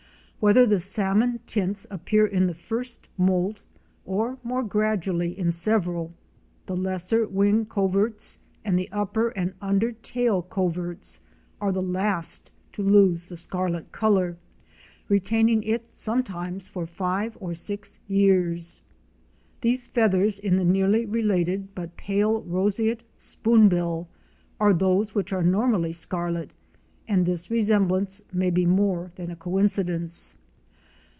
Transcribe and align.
Whether 0.43 0.65
the 0.65 0.79
salmon 0.79 1.39
tints 1.45 1.85
appear 1.91 2.25
in 2.25 2.47
the 2.47 2.55
first 2.55 3.07
moult, 3.15 3.61
or 4.07 4.39
more 4.43 4.63
gradually 4.63 5.37
in 5.37 5.51
several, 5.51 6.13
the 6.65 6.75
lesser 6.75 7.27
wing 7.27 7.67
coverts 7.67 8.39
and 8.65 8.75
the 8.79 8.91
upper 8.91 9.29
and 9.29 9.53
under 9.61 9.91
tail 9.91 10.41
coverts 10.41 11.19
are 11.61 11.71
the 11.71 11.83
last 11.83 12.49
to 12.71 12.81
loose 12.81 13.25
the 13.25 13.37
scarlet 13.37 13.91
color, 13.91 14.35
retaining 15.09 15.61
it 15.61 15.95
sometimes 15.95 16.67
for 16.67 16.87
five 16.87 17.37
or 17.39 17.53
six 17.53 17.99
years. 18.07 18.81
These 19.61 19.85
feathers 19.85 20.39
in 20.39 20.55
the 20.55 20.65
nearly 20.65 21.05
related 21.05 21.75
but 21.75 21.97
pale 21.97 22.41
Roseate 22.41 23.03
Spoonbill 23.19 24.07
are 24.59 24.73
those 24.73 25.13
which 25.13 25.31
are 25.31 25.43
normally 25.43 25.93
scarlet, 25.93 26.49
and 27.07 27.25
this 27.25 27.51
resemblance 27.51 28.21
may 28.31 28.49
be 28.49 28.65
more 28.65 29.11
than 29.15 29.29
a 29.29 29.35
coincidence. 29.35 30.35